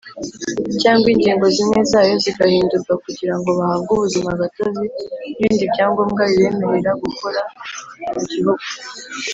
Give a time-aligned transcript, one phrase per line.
[0.81, 4.83] cyangwa ingingo zimwe zayo, zigahindurwa kugira ngo bahabwe ubuzima gatozi
[5.23, 7.49] n’ibindi byangombwa bibemerera gukorera
[8.13, 8.63] mugihugu.